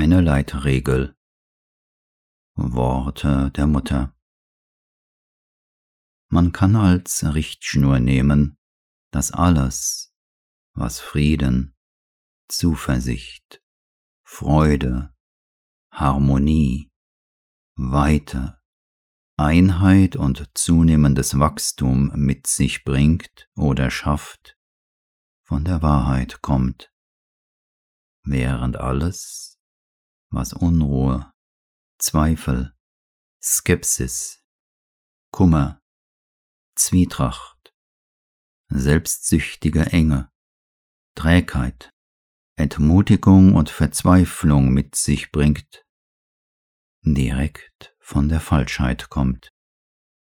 Eine 0.00 0.20
Leitregel. 0.20 1.16
Worte 2.54 3.50
der 3.50 3.66
Mutter. 3.66 4.16
Man 6.28 6.52
kann 6.52 6.76
als 6.76 7.24
Richtschnur 7.34 7.98
nehmen, 7.98 8.60
dass 9.10 9.32
alles, 9.32 10.14
was 10.72 11.00
Frieden, 11.00 11.76
Zuversicht, 12.46 13.60
Freude, 14.22 15.12
Harmonie, 15.90 16.92
Weite, 17.74 18.60
Einheit 19.36 20.14
und 20.14 20.48
zunehmendes 20.54 21.40
Wachstum 21.40 22.12
mit 22.14 22.46
sich 22.46 22.84
bringt 22.84 23.50
oder 23.56 23.90
schafft, 23.90 24.56
von 25.42 25.64
der 25.64 25.82
Wahrheit 25.82 26.40
kommt, 26.40 26.94
während 28.22 28.76
alles, 28.76 29.57
was 30.30 30.52
Unruhe, 30.52 31.32
Zweifel, 31.98 32.74
Skepsis, 33.42 34.44
Kummer, 35.32 35.80
Zwietracht, 36.76 37.74
selbstsüchtige 38.68 39.86
Enge, 39.86 40.30
Trägheit, 41.14 41.90
Entmutigung 42.56 43.54
und 43.54 43.70
Verzweiflung 43.70 44.70
mit 44.70 44.96
sich 44.96 45.32
bringt, 45.32 45.84
direkt 47.02 47.94
von 48.00 48.28
der 48.28 48.40
Falschheit 48.40 49.08
kommt. 49.08 49.50